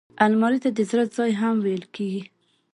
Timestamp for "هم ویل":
1.41-1.83